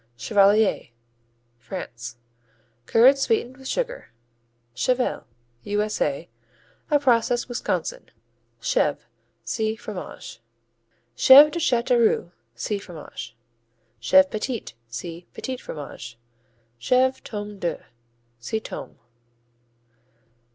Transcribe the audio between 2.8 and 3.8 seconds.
Curds sweetened with